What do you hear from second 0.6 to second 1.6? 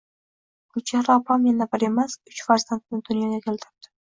Gulchehra opam